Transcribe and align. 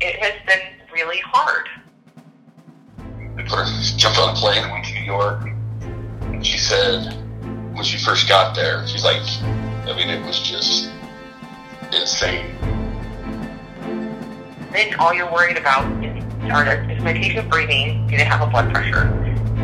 it 0.00 0.16
has 0.16 0.32
been 0.46 0.88
really 0.92 1.20
hard. 1.24 1.68
We 3.36 3.42
put 3.42 3.58
her, 3.58 3.66
jumped 3.96 4.18
on 4.18 4.34
a 4.34 4.38
plane 4.38 4.62
and 4.62 4.72
went 4.72 4.86
to 4.86 4.94
New 4.94 5.04
York. 5.04 5.42
And 6.22 6.44
she 6.44 6.58
said, 6.58 7.14
when 7.74 7.84
she 7.84 7.98
first 7.98 8.28
got 8.28 8.54
there, 8.54 8.86
she's 8.86 9.04
like, 9.04 9.22
I 9.86 9.94
mean, 9.96 10.08
it 10.08 10.24
was 10.24 10.40
just 10.40 10.90
insane. 11.92 12.56
Then 14.72 14.94
all 14.98 15.12
you're 15.12 15.30
worried 15.30 15.58
about 15.58 15.84
is, 16.02 16.24
are, 16.50 16.90
is 16.90 17.02
my 17.02 17.12
patient 17.12 17.50
breathing? 17.50 18.06
Do 18.06 18.16
they 18.16 18.24
have 18.24 18.40
a 18.40 18.50
blood 18.50 18.72
pressure? 18.72 19.08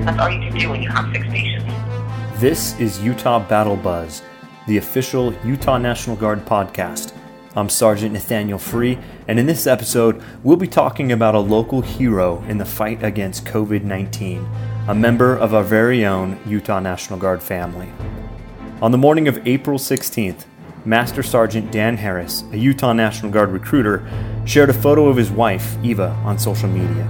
That's 0.05 0.19
all 0.19 0.29
you 0.29 0.39
can 0.39 0.59
do 0.59 0.71
when 0.71 0.83
you 0.83 0.91
have 0.91 1.11
six 1.13 1.27
patients. 1.29 1.73
This 2.41 2.79
is 2.79 3.01
Utah 3.01 3.39
Battle 3.39 3.77
Buzz, 3.77 4.23
the 4.67 4.77
official 4.77 5.33
Utah 5.45 5.79
National 5.79 6.17
Guard 6.17 6.45
podcast. 6.45 7.13
I'm 7.57 7.71
Sergeant 7.71 8.13
Nathaniel 8.13 8.59
Free, 8.59 8.99
and 9.27 9.39
in 9.39 9.47
this 9.47 9.67
episode, 9.67 10.23
we'll 10.43 10.59
be 10.59 10.69
talking 10.69 11.11
about 11.11 11.35
a 11.35 11.39
local 11.39 11.81
hero 11.81 12.45
in 12.49 12.59
the 12.59 12.67
fight 12.67 13.03
against 13.03 13.47
COVID 13.47 13.83
19, 13.83 14.47
a 14.89 14.95
member 14.95 15.35
of 15.35 15.55
our 15.55 15.63
very 15.63 16.05
own 16.05 16.39
Utah 16.45 16.81
National 16.81 17.19
Guard 17.19 17.43
family. 17.43 17.89
On 18.83 18.93
the 18.93 18.99
morning 18.99 19.27
of 19.27 19.47
April 19.49 19.79
16th, 19.79 20.45
Master 20.85 21.23
Sergeant 21.23 21.73
Dan 21.73 21.97
Harris, 21.97 22.45
a 22.53 22.59
Utah 22.59 22.93
National 22.93 23.33
Guard 23.33 23.49
recruiter, 23.49 24.07
shared 24.45 24.69
a 24.69 24.75
photo 24.75 25.09
of 25.09 25.17
his 25.17 25.31
wife, 25.31 25.79
Eva, 25.83 26.11
on 26.27 26.39
social 26.39 26.69
media. 26.69 27.09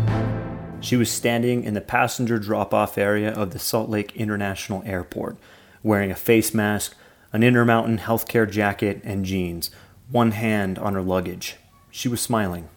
She 0.81 0.95
was 0.95 1.11
standing 1.11 1.65
in 1.65 1.75
the 1.75 1.81
passenger 1.81 2.39
drop 2.39 2.73
off 2.73 2.97
area 2.97 3.33
of 3.33 3.51
the 3.51 3.59
Salt 3.59 3.91
Lake 3.91 4.15
International 4.15 4.84
Airport, 4.87 5.39
wearing 5.83 6.12
a 6.12 6.15
face 6.15 6.55
mask, 6.55 6.95
an 7.33 7.42
Intermountain 7.42 7.98
healthcare 7.98 8.48
jacket, 8.48 9.01
and 9.03 9.25
jeans 9.25 9.73
one 10.10 10.33
hand 10.33 10.78
on 10.78 10.95
her 10.95 11.02
luggage. 11.02 11.56
She 11.91 12.09
was 12.09 12.20
smiling. 12.20 12.69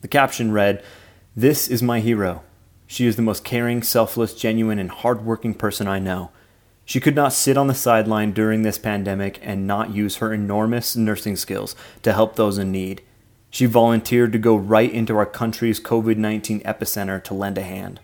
The 0.00 0.08
caption 0.08 0.52
read, 0.52 0.82
This 1.36 1.68
is 1.68 1.82
my 1.82 2.00
hero. 2.00 2.42
She 2.86 3.06
is 3.06 3.16
the 3.16 3.22
most 3.22 3.44
caring, 3.44 3.82
selfless, 3.82 4.34
genuine, 4.34 4.78
and 4.78 4.90
hardworking 4.90 5.54
person 5.54 5.86
I 5.86 5.98
know. 5.98 6.30
She 6.84 7.00
could 7.00 7.14
not 7.14 7.34
sit 7.34 7.58
on 7.58 7.66
the 7.66 7.74
sideline 7.74 8.32
during 8.32 8.62
this 8.62 8.78
pandemic 8.78 9.38
and 9.42 9.66
not 9.66 9.94
use 9.94 10.16
her 10.16 10.32
enormous 10.32 10.96
nursing 10.96 11.36
skills 11.36 11.76
to 12.02 12.14
help 12.14 12.36
those 12.36 12.56
in 12.56 12.72
need. 12.72 13.02
She 13.50 13.66
volunteered 13.66 14.32
to 14.32 14.38
go 14.38 14.56
right 14.56 14.90
into 14.90 15.16
our 15.16 15.26
country's 15.26 15.80
COVID 15.80 16.16
19 16.16 16.60
epicenter 16.60 17.22
to 17.24 17.34
lend 17.34 17.58
a 17.58 17.62
hand. 17.62 18.00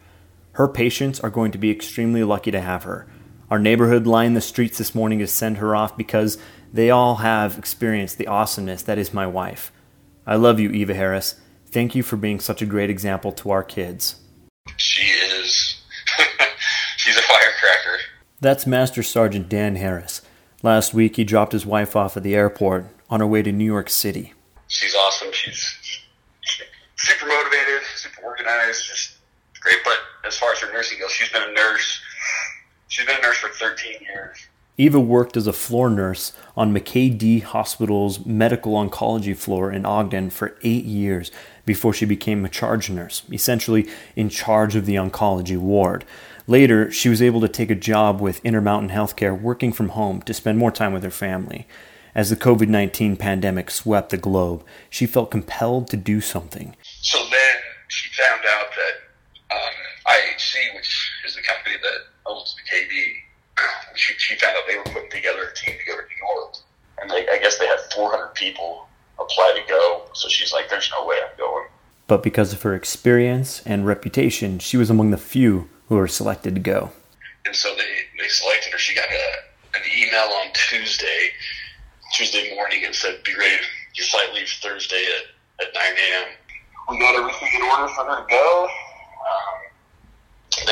Her 0.52 0.68
patients 0.68 1.18
are 1.20 1.30
going 1.30 1.50
to 1.52 1.58
be 1.58 1.70
extremely 1.70 2.24
lucky 2.24 2.50
to 2.50 2.60
have 2.60 2.82
her. 2.82 3.06
Our 3.50 3.58
neighborhood 3.58 4.06
lined 4.06 4.36
the 4.36 4.42
streets 4.42 4.76
this 4.76 4.94
morning 4.94 5.18
to 5.20 5.26
send 5.26 5.58
her 5.58 5.74
off 5.74 5.96
because 5.96 6.36
they 6.74 6.90
all 6.90 7.14
have 7.16 7.56
experienced 7.56 8.18
the 8.18 8.26
awesomeness 8.26 8.82
that 8.82 8.98
is 8.98 9.14
my 9.14 9.28
wife. 9.28 9.70
I 10.26 10.34
love 10.34 10.58
you, 10.58 10.70
Eva 10.70 10.92
Harris. 10.92 11.36
Thank 11.66 11.94
you 11.94 12.02
for 12.02 12.16
being 12.16 12.40
such 12.40 12.60
a 12.60 12.66
great 12.66 12.90
example 12.90 13.30
to 13.30 13.52
our 13.52 13.62
kids. 13.62 14.16
She 14.76 15.02
is, 15.02 15.80
she's 16.96 17.16
a 17.16 17.22
firecracker. 17.22 18.00
That's 18.40 18.66
Master 18.66 19.04
Sergeant 19.04 19.48
Dan 19.48 19.76
Harris. 19.76 20.20
Last 20.64 20.92
week, 20.92 21.14
he 21.14 21.22
dropped 21.22 21.52
his 21.52 21.64
wife 21.64 21.94
off 21.94 22.16
at 22.16 22.24
the 22.24 22.34
airport 22.34 22.86
on 23.08 23.20
her 23.20 23.26
way 23.26 23.42
to 23.42 23.52
New 23.52 23.64
York 23.64 23.88
City. 23.88 24.32
She's 24.66 24.96
awesome. 24.96 25.28
She's 25.30 26.00
super 26.96 27.26
motivated, 27.26 27.82
super 27.94 28.22
organized, 28.24 28.84
just 28.84 29.18
great. 29.60 29.78
But 29.84 29.98
as 30.26 30.36
far 30.36 30.50
as 30.50 30.58
her 30.58 30.72
nursing 30.72 30.98
goes, 30.98 31.12
she's 31.12 31.30
been 31.30 31.48
a 31.48 31.52
nurse. 31.52 32.00
She's 32.88 33.06
been 33.06 33.18
a 33.18 33.22
nurse 33.22 33.36
for 33.36 33.50
13 33.50 34.00
years. 34.00 34.38
Eva 34.76 34.98
worked 34.98 35.36
as 35.36 35.46
a 35.46 35.52
floor 35.52 35.88
nurse 35.88 36.32
on 36.56 36.74
McKay-Dee 36.74 37.40
Hospital's 37.40 38.26
medical 38.26 38.72
oncology 38.72 39.36
floor 39.36 39.70
in 39.70 39.86
Ogden 39.86 40.30
for 40.30 40.56
eight 40.62 40.84
years 40.84 41.30
before 41.64 41.92
she 41.92 42.04
became 42.04 42.44
a 42.44 42.48
charge 42.48 42.90
nurse, 42.90 43.22
essentially 43.32 43.88
in 44.16 44.28
charge 44.28 44.74
of 44.74 44.84
the 44.84 44.96
oncology 44.96 45.56
ward. 45.56 46.04
Later, 46.48 46.90
she 46.90 47.08
was 47.08 47.22
able 47.22 47.40
to 47.40 47.48
take 47.48 47.70
a 47.70 47.76
job 47.76 48.20
with 48.20 48.44
Intermountain 48.44 48.90
Healthcare 48.90 49.40
working 49.40 49.72
from 49.72 49.90
home 49.90 50.20
to 50.22 50.34
spend 50.34 50.58
more 50.58 50.72
time 50.72 50.92
with 50.92 51.04
her 51.04 51.10
family. 51.10 51.68
As 52.12 52.30
the 52.30 52.36
COVID 52.36 52.68
19 52.68 53.16
pandemic 53.16 53.70
swept 53.70 54.10
the 54.10 54.16
globe, 54.16 54.64
she 54.90 55.06
felt 55.06 55.30
compelled 55.30 55.88
to 55.88 55.96
do 55.96 56.20
something. 56.20 56.76
So 56.82 57.18
then 57.18 57.56
she 57.88 58.10
found 58.20 58.40
out 58.40 58.66
that 58.76 59.56
um, 59.56 59.72
IHC, 60.06 60.74
which 60.74 61.12
is 61.24 61.36
the 61.36 61.42
company 61.42 61.76
that 61.80 62.00
owns 62.26 62.54
McKay-Dee, 62.54 63.24
she, 63.94 64.14
she 64.18 64.36
found 64.36 64.56
out 64.56 64.62
they 64.68 64.76
were 64.76 64.84
putting 64.84 65.10
together 65.10 65.42
a 65.42 65.54
team 65.54 65.74
to 65.78 65.86
go 65.86 65.96
to 65.96 66.02
New 66.02 66.34
York. 66.34 66.54
And 67.00 67.10
they, 67.10 67.28
I 67.28 67.38
guess 67.38 67.58
they 67.58 67.66
had 67.66 67.78
400 67.94 68.34
people 68.34 68.86
apply 69.18 69.60
to 69.60 69.68
go. 69.68 70.02
So 70.14 70.28
she's 70.28 70.52
like, 70.52 70.68
there's 70.68 70.90
no 70.96 71.06
way 71.06 71.16
I'm 71.16 71.36
going. 71.38 71.66
But 72.06 72.22
because 72.22 72.52
of 72.52 72.62
her 72.62 72.74
experience 72.74 73.62
and 73.64 73.86
reputation, 73.86 74.58
she 74.58 74.76
was 74.76 74.90
among 74.90 75.10
the 75.10 75.16
few 75.16 75.68
who 75.88 75.96
were 75.96 76.08
selected 76.08 76.54
to 76.54 76.60
go. 76.60 76.92
And 77.46 77.54
so 77.54 77.74
they, 77.76 78.22
they 78.22 78.28
selected 78.28 78.72
her. 78.72 78.78
She 78.78 78.94
got 78.94 79.08
a, 79.08 79.78
an 79.78 79.82
email 79.96 80.30
on 80.40 80.48
Tuesday, 80.54 81.30
Tuesday 82.12 82.54
morning, 82.54 82.84
and 82.84 82.94
said, 82.94 83.22
be 83.24 83.34
ready. 83.34 83.62
Your 83.94 84.06
flight 84.06 84.32
leaves 84.34 84.58
Thursday 84.58 85.04
at, 85.60 85.66
at 85.66 85.74
9 85.74 85.82
a.m. 85.82 86.28
We 86.90 86.98
got 86.98 87.14
everything 87.14 87.48
in 87.54 87.62
order 87.62 87.88
for 87.94 88.04
her 88.04 88.22
to 88.22 88.26
go. 88.28 88.68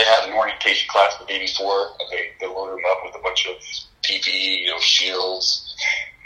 They 0.02 0.08
had 0.08 0.28
an 0.28 0.34
orientation 0.34 0.88
class 0.90 1.16
the 1.16 1.26
day 1.26 1.38
before, 1.38 1.92
and 2.00 2.10
they, 2.10 2.30
they 2.40 2.48
loaded 2.48 2.74
them 2.74 2.84
up 2.90 3.04
with 3.04 3.14
a 3.14 3.22
bunch 3.22 3.46
of 3.46 3.54
PPE, 4.02 4.62
you 4.62 4.66
know, 4.66 4.80
shields, 4.80 5.76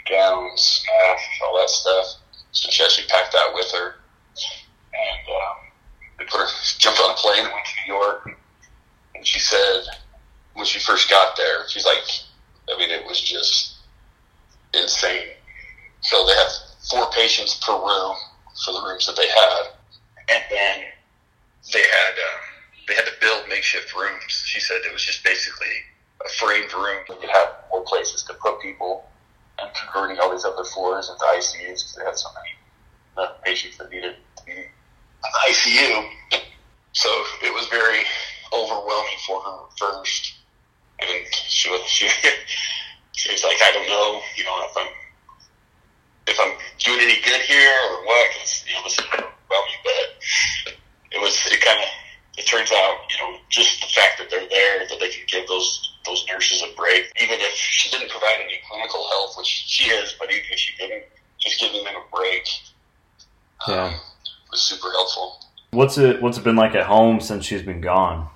gowns, 0.09 0.83
masks, 0.87 1.39
all 1.45 1.59
that 1.59 1.69
stuff. 1.69 2.05
So 2.53 2.71
she 2.71 2.83
actually 2.83 3.05
packed 3.05 3.33
that 3.33 3.53
with 3.53 3.71
her. 3.73 3.95
And 4.95 5.29
um, 5.29 5.57
they 6.17 6.25
put 6.25 6.39
her, 6.39 6.47
jumped 6.79 6.99
on 7.01 7.11
a 7.11 7.13
plane 7.17 7.43
and 7.43 7.53
went 7.53 7.65
to 7.67 7.73
New 7.87 7.93
York. 7.93 8.39
And 9.13 9.27
she 9.27 9.37
said, 9.37 9.83
when 10.55 10.65
she 10.65 10.79
first 10.79 11.07
got 11.07 11.37
there, 11.37 11.69
she's 11.69 11.85
like, 11.85 12.01
I 12.73 12.79
mean, 12.79 12.89
it 12.89 13.05
was 13.05 13.21
just 13.21 13.75
insane. 14.73 15.27
So 16.01 16.25
they 16.25 16.33
had 16.33 16.49
four 16.89 17.11
patients 17.11 17.63
per 17.63 17.73
room 17.73 18.15
for 18.65 18.73
the 18.73 18.81
rooms 18.81 19.05
that 19.05 19.15
they 19.15 19.27
had. 19.27 19.61
And 20.29 20.43
then 20.49 20.85
they 21.71 21.83
had, 21.83 22.13
um, 22.17 22.41
they 22.87 22.95
had 22.95 23.05
to 23.05 23.13
build 23.19 23.46
makeshift 23.57 23.95
rooms. 23.95 24.43
She 24.45 24.59
said 24.59 24.77
it 24.85 24.93
was 24.93 25.03
just 25.03 25.23
basically 25.23 25.73
a 26.23 26.29
framed 26.29 26.71
room. 26.73 27.01
They 27.09 27.15
could 27.15 27.29
have 27.31 27.49
more 27.71 27.83
places 27.85 28.21
to 28.23 28.33
put 28.35 28.61
people 28.61 29.09
and 29.57 29.69
converting 29.73 30.19
all 30.19 30.31
these 30.31 30.45
other 30.45 30.63
floors 30.63 31.09
into 31.09 31.25
ICUs 31.25 31.81
because 31.81 31.95
they 31.97 32.05
had 32.05 32.15
so 32.15 32.29
many 32.37 33.31
patients 33.43 33.77
that 33.77 33.89
needed 33.89 34.15
to 34.37 34.45
be 34.45 34.53
the 34.53 35.29
ICU. 35.49 36.07
So 36.93 37.09
it 37.41 37.51
was 37.51 37.65
very 37.67 38.03
overwhelming 38.53 39.19
for 39.25 39.41
her 39.41 39.57
at 39.65 39.77
first. 39.79 40.35
And 40.99 41.09
she 41.33 41.69
was, 41.71 41.81
she, 41.87 42.07
she 43.13 43.31
was 43.31 43.43
like, 43.43 43.57
I 43.63 43.71
don't 43.73 43.89
know, 43.89 44.21
you 44.35 44.43
know, 44.43 44.55
if 44.69 44.77
I'm, 44.77 44.91
if 46.27 46.39
I'm 46.39 46.53
doing 46.77 46.99
any 47.01 47.19
good 47.25 47.41
here 47.41 47.73
or 47.89 48.05
what, 48.05 48.31
cause, 48.37 48.63
you 48.67 48.73
know, 48.73 48.81
overwhelming, 48.85 49.81
but 49.83 50.73
it 51.11 51.19
was, 51.19 51.41
it 51.47 51.65
kind 51.65 51.79
of, 51.79 51.87
it 52.37 52.45
turns 52.45 52.71
out, 52.71 52.97
you 53.09 53.17
know, 53.17 53.37
just 53.49 53.81
the 53.81 53.87
fact 53.87 54.19
that 54.19 54.29
they're 54.29 54.47
there, 54.47 54.87
that 54.87 54.99
they 54.99 55.09
can 55.09 55.23
give 55.27 55.47
those 55.47 55.83
those 56.05 56.25
nurses 56.31 56.61
a 56.63 56.73
break, 56.77 57.11
even 57.21 57.35
if 57.41 57.51
she 57.53 57.89
didn't 57.89 58.09
provide 58.09 58.37
any 58.41 58.59
clinical 58.69 59.05
help, 59.09 59.37
which 59.37 59.47
she 59.47 59.89
is, 59.89 60.15
but 60.17 60.29
even 60.31 60.45
if 60.51 60.57
she 60.57 60.73
didn't, 60.77 61.03
just 61.37 61.59
giving 61.59 61.83
them 61.83 61.95
a 61.95 62.15
break, 62.15 62.47
Yeah. 63.67 63.85
um, 63.87 63.95
was 64.49 64.61
super 64.61 64.89
helpful. 64.91 65.43
What's 65.71 65.97
it 65.97 66.21
What's 66.21 66.37
it 66.37 66.43
been 66.45 66.55
like 66.55 66.75
at 66.75 66.85
home 66.85 67.19
since 67.19 67.45
she's 67.45 67.61
been 67.63 67.81
gone? 67.81 68.29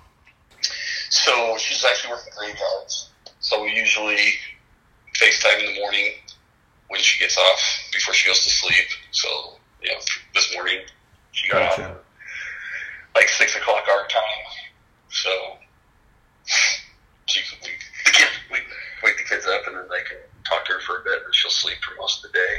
So 1.09 1.57
she's 1.57 1.84
actually 1.85 2.11
working 2.11 2.34
graveyards. 2.38 3.09
So 3.40 3.63
we 3.63 3.72
usually 3.72 4.34
FaceTime 5.16 5.59
in 5.59 5.73
the 5.73 5.79
morning 5.79 6.11
when 6.90 7.00
she 7.00 7.19
gets 7.19 7.38
off 7.38 7.90
before 7.94 8.13
she 8.13 8.28
goes 8.28 8.44
to 8.44 8.50
sleep. 8.50 8.88
So 9.11 9.29
yeah, 9.81 9.93
this 10.34 10.53
morning 10.53 10.79
she 11.31 11.49
got 11.49 11.79
off 11.79 11.97
like 13.16 13.29
six 13.29 13.55
o'clock 13.55 13.84
our 13.90 14.08
time. 14.08 14.46
So 15.09 15.29
she 17.25 17.41
we, 17.64 17.70
the 18.05 18.11
kids 18.11 18.32
we 18.52 18.58
wake 19.03 19.17
the 19.17 19.23
kids 19.23 19.46
up 19.46 19.67
and 19.67 19.75
then 19.78 19.85
they 19.90 20.03
can 20.08 20.17
talk 20.43 20.66
to 20.66 20.73
her 20.73 20.79
for 20.82 20.97
a 20.97 21.03
bit 21.61 21.73
sleep 21.73 21.84
for 21.84 21.96
most 21.99 22.23
of 22.23 22.31
the 22.31 22.37
day. 22.37 22.55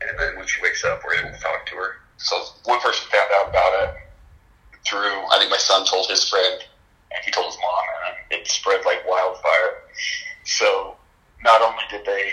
And 0.00 0.18
then 0.18 0.36
when 0.36 0.46
she 0.46 0.60
wakes 0.62 0.84
up 0.84 1.02
we're 1.04 1.14
able 1.14 1.30
to 1.30 1.40
talk 1.40 1.66
to 1.66 1.74
her. 1.76 1.96
So 2.16 2.36
one 2.64 2.80
person 2.80 3.08
found 3.10 3.30
out 3.36 3.48
about 3.50 3.88
it 3.88 3.94
through 4.86 5.26
I 5.30 5.38
think 5.38 5.50
my 5.50 5.56
son 5.56 5.86
told 5.86 6.06
his 6.08 6.28
friend 6.28 6.62
and 7.10 7.24
he 7.24 7.30
told 7.30 7.46
his 7.46 7.56
mom 7.56 7.84
and 8.06 8.40
it 8.40 8.48
spread 8.48 8.84
like 8.84 9.06
wildfire. 9.08 9.82
So 10.44 10.96
not 11.42 11.62
only 11.62 11.82
did 11.90 12.04
they 12.04 12.32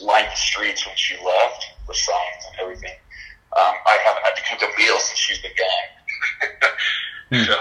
line 0.00 0.24
the 0.24 0.36
streets 0.36 0.86
when 0.86 0.96
she 0.96 1.16
left, 1.16 1.66
the 1.86 1.94
signs 1.94 2.44
and 2.52 2.60
everything, 2.60 2.96
um, 3.56 3.74
I 3.86 3.98
haven't 4.04 4.24
had 4.24 4.36
to 4.36 4.42
cook 4.42 4.62
a 4.62 4.78
meal 4.78 4.98
since 4.98 5.18
she's 5.18 5.40
been 5.40 5.52
gone. 5.56 6.70
So 7.30 7.52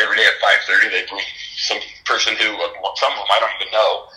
every 0.00 0.16
day 0.16 0.24
at 0.24 0.40
five 0.40 0.64
thirty, 0.66 0.88
they 0.88 1.04
bring 1.04 1.20
some 1.56 1.76
person 2.06 2.34
who 2.36 2.46
some 2.96 3.12
of 3.12 3.18
them 3.18 3.28
I 3.28 3.40
don't 3.40 3.52
even 3.60 3.70
know, 3.70 4.08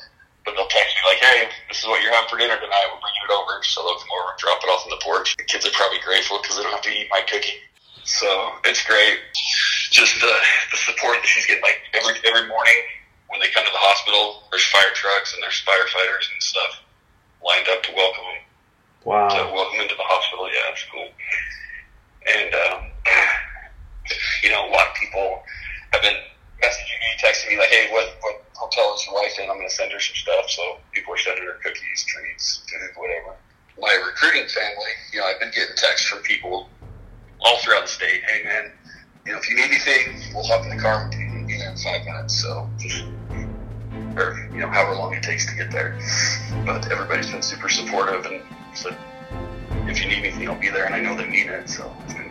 but 0.50 0.58
they'll 0.58 0.74
text 0.74 0.98
me 0.98 1.02
like, 1.06 1.22
"Hey, 1.22 1.46
this 1.70 1.78
is 1.78 1.86
what 1.86 2.02
you're 2.02 2.10
having 2.10 2.26
for 2.26 2.42
dinner 2.42 2.58
tonight. 2.58 2.90
We're 2.90 2.98
bringing 2.98 3.22
it 3.22 3.34
over." 3.38 3.62
So 3.62 3.86
they'll 3.86 4.02
come 4.02 4.10
over 4.18 4.34
and 4.34 4.40
drop 4.42 4.58
it 4.66 4.70
off 4.74 4.82
on 4.82 4.90
the 4.90 5.02
porch. 5.06 5.38
The 5.38 5.46
kids 5.46 5.62
are 5.70 5.76
probably 5.78 6.02
grateful 6.02 6.42
because 6.42 6.58
they 6.58 6.66
don't 6.66 6.74
have 6.74 6.82
to 6.90 6.90
eat 6.90 7.06
my 7.14 7.22
cooking. 7.30 7.62
So 8.02 8.58
it's 8.66 8.82
great. 8.82 9.22
Just 9.94 10.18
the 10.18 10.34
the 10.74 10.78
support 10.82 11.22
that 11.22 11.30
she's 11.30 11.46
getting. 11.46 11.62
Like 11.62 11.86
every 11.94 12.18
every 12.26 12.50
morning 12.50 12.82
when 13.30 13.38
they 13.40 13.54
come 13.54 13.62
to 13.62 13.70
the 13.70 13.86
hospital, 13.86 14.50
there's 14.50 14.66
fire 14.74 14.90
trucks 14.98 15.38
and 15.38 15.44
there's 15.46 15.62
firefighters 15.62 16.34
and 16.34 16.42
stuff 16.42 16.82
lined 17.46 17.70
up 17.70 17.86
to 17.86 17.94
welcome 17.94 18.26
them. 18.26 18.42
Wow. 19.06 19.30
To 19.30 19.54
welcome 19.54 19.80
into 19.80 19.96
the 19.96 20.10
hospital. 20.10 20.50
Yeah, 20.50 20.74
it's 20.74 20.86
cool. 20.90 21.10
And 22.26 22.50
um, 22.58 22.80
you 24.44 24.50
know, 24.50 24.66
a 24.66 24.72
lot 24.74 24.90
of 24.90 24.96
people 24.98 25.44
have 25.94 26.02
been 26.02 26.18
messaging 26.62 27.00
me, 27.00 27.10
texting 27.20 27.50
me 27.50 27.58
like, 27.58 27.70
"Hey, 27.70 27.88
what 27.92 28.18
what 28.22 28.44
hotel 28.56 28.94
is 28.96 29.06
your 29.06 29.16
wife 29.16 29.38
in? 29.40 29.50
I'm 29.50 29.58
going 29.58 29.68
to 29.68 29.74
send 29.74 29.92
her 29.92 30.00
some 30.00 30.16
stuff." 30.16 30.50
So 30.50 30.78
people 30.92 31.14
are 31.14 31.18
sending 31.18 31.46
her 31.46 31.58
cookies, 31.64 32.04
treats, 32.08 32.64
food, 32.70 32.80
whatever. 32.96 33.36
My 33.80 33.94
recruiting 34.06 34.48
family, 34.48 34.92
you 35.14 35.20
know, 35.20 35.26
I've 35.26 35.40
been 35.40 35.52
getting 35.52 35.76
texts 35.76 36.08
from 36.08 36.20
people 36.24 36.70
all 37.42 37.58
throughout 37.60 37.84
the 37.84 37.92
state. 37.92 38.22
Hey, 38.28 38.44
man, 38.44 38.72
you 39.26 39.32
know, 39.32 39.40
if 39.40 39.50
you 39.50 39.56
need 39.56 39.72
anything, 39.72 40.34
we'll 40.34 40.44
hop 40.44 40.64
in 40.64 40.76
the 40.76 40.82
car 40.82 41.08
with 41.08 41.18
you. 41.18 41.30
We'll 41.34 41.48
be 41.48 41.58
there 41.58 41.72
in 41.72 41.78
five 41.78 42.04
minutes. 42.04 42.42
So 42.42 42.70
just 42.78 43.06
or 44.18 44.50
you 44.52 44.60
know, 44.60 44.68
however 44.68 44.96
long 44.96 45.14
it 45.14 45.24
takes 45.24 45.46
to 45.46 45.56
get 45.56 45.72
there. 45.72 45.98
But 46.66 46.92
everybody's 46.92 47.32
been 47.32 47.42
super 47.42 47.70
supportive 47.70 48.26
and 48.26 48.42
said, 48.74 48.98
if 49.88 50.02
you 50.02 50.08
need 50.08 50.20
anything, 50.20 50.50
I'll 50.50 50.60
be 50.60 50.70
there. 50.70 50.86
And 50.86 50.94
I 50.94 51.00
know 51.00 51.16
they 51.16 51.28
mean 51.28 51.50
it. 51.50 51.70
So 51.70 51.96
it's 52.04 52.14
been. 52.14 52.29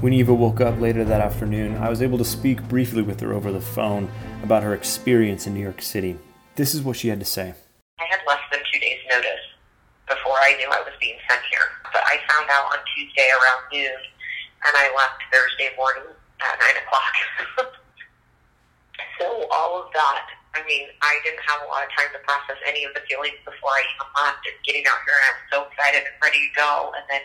When 0.00 0.14
Eva 0.14 0.32
woke 0.32 0.62
up 0.62 0.80
later 0.80 1.04
that 1.04 1.20
afternoon, 1.20 1.76
I 1.76 1.90
was 1.92 2.00
able 2.00 2.16
to 2.16 2.24
speak 2.24 2.64
briefly 2.72 3.02
with 3.04 3.20
her 3.20 3.36
over 3.36 3.52
the 3.52 3.60
phone 3.60 4.08
about 4.42 4.62
her 4.62 4.72
experience 4.72 5.46
in 5.46 5.52
New 5.52 5.60
York 5.60 5.82
City. 5.82 6.16
This 6.56 6.72
is 6.72 6.80
what 6.80 6.96
she 6.96 7.12
had 7.12 7.20
to 7.20 7.28
say. 7.28 7.52
I 8.00 8.08
had 8.08 8.24
less 8.26 8.40
than 8.48 8.64
two 8.72 8.80
days' 8.80 9.04
notice 9.12 9.44
before 10.08 10.40
I 10.40 10.56
knew 10.56 10.72
I 10.72 10.80
was 10.88 10.96
being 11.04 11.20
sent 11.28 11.44
here. 11.52 11.68
But 11.92 12.00
I 12.08 12.16
found 12.32 12.48
out 12.48 12.72
on 12.72 12.80
Tuesday 12.96 13.28
around 13.28 13.60
noon, 13.76 14.00
and 14.64 14.72
I 14.72 14.88
left 14.96 15.20
Thursday 15.28 15.68
morning 15.76 16.16
at 16.48 16.56
9 16.56 16.80
o'clock. 16.80 17.14
so 19.20 19.52
all 19.52 19.84
of 19.84 19.92
that, 19.92 20.32
I 20.56 20.64
mean, 20.64 20.88
I 21.04 21.20
didn't 21.28 21.44
have 21.44 21.60
a 21.60 21.68
lot 21.68 21.84
of 21.84 21.92
time 21.92 22.08
to 22.16 22.24
process 22.24 22.56
any 22.64 22.88
of 22.88 22.96
the 22.96 23.04
feelings 23.04 23.36
before 23.44 23.76
I 23.76 23.84
even 23.84 24.08
left 24.16 24.48
and 24.48 24.56
getting 24.64 24.88
out 24.88 25.04
here, 25.04 25.20
and 25.20 25.28
I 25.28 25.32
was 25.36 25.44
so 25.52 25.58
excited 25.68 26.08
and 26.08 26.16
ready 26.24 26.40
to 26.40 26.50
go, 26.56 26.96
and 26.96 27.04
then 27.12 27.20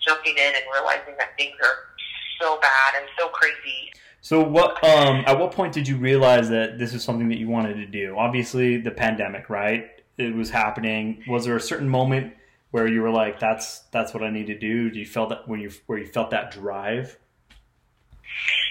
jumping 0.00 0.40
in 0.40 0.52
and 0.56 0.64
realizing 0.72 1.12
that 1.20 1.36
things 1.36 1.60
are 1.60 1.92
so 2.40 2.58
bad 2.60 2.94
and 2.98 3.08
so 3.18 3.28
crazy. 3.28 3.92
So 4.20 4.42
what 4.42 4.82
um 4.82 5.22
at 5.26 5.38
what 5.38 5.52
point 5.52 5.72
did 5.72 5.86
you 5.86 5.96
realize 5.96 6.48
that 6.48 6.78
this 6.78 6.94
is 6.94 7.04
something 7.04 7.28
that 7.28 7.38
you 7.38 7.48
wanted 7.48 7.74
to 7.74 7.86
do? 7.86 8.16
Obviously 8.18 8.76
the 8.76 8.90
pandemic, 8.90 9.48
right? 9.48 9.88
It 10.18 10.34
was 10.34 10.50
happening. 10.50 11.22
Was 11.28 11.44
there 11.44 11.56
a 11.56 11.60
certain 11.60 11.88
moment 11.88 12.34
where 12.72 12.88
you 12.88 13.02
were 13.02 13.10
like 13.10 13.38
that's 13.38 13.80
that's 13.92 14.12
what 14.12 14.22
I 14.22 14.30
need 14.30 14.48
to 14.48 14.58
do? 14.58 14.90
Do 14.90 14.98
you 14.98 15.06
felt 15.06 15.28
that 15.28 15.46
when 15.46 15.60
you 15.60 15.70
where 15.86 15.98
you 15.98 16.06
felt 16.06 16.30
that 16.30 16.50
drive? 16.50 17.18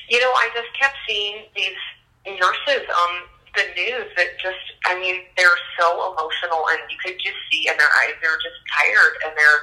You 0.10 0.20
know, 0.20 0.28
I 0.28 0.50
just 0.54 0.68
kept 0.80 0.96
seeing 1.08 1.44
these 1.56 1.78
nurses 2.26 2.86
on 2.90 3.22
the 3.56 3.64
news 3.76 4.12
that 4.18 4.38
just 4.42 4.60
I 4.86 5.00
mean, 5.00 5.22
they're 5.38 5.48
so 5.80 6.14
emotional 6.14 6.68
and 6.70 6.80
you 6.90 6.98
could 7.04 7.18
just 7.18 7.38
see 7.50 7.68
in 7.68 7.78
their 7.78 7.88
eyes 7.88 8.16
they're 8.22 8.38
just 8.44 8.60
tired 8.78 9.14
and 9.26 9.34
they're 9.38 9.62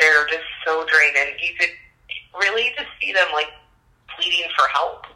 they're 0.00 0.26
just 0.26 0.50
so 0.64 0.84
drained 0.86 1.16
and 1.16 1.30
you 1.40 1.54
could 1.58 1.70
really 2.38 2.72
just 2.76 2.88
see 3.00 3.12
them 3.12 3.28
like 3.32 3.50
pleading 4.16 4.48
for 4.56 4.68
help. 4.68 5.06